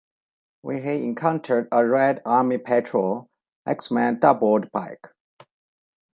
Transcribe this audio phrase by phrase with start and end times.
[0.63, 3.29] When he encountered a Red Army patrol,
[3.67, 5.13] Axmann doubled back.